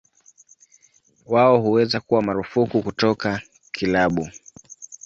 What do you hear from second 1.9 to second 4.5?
kuwa marufuku kutoka kilabu.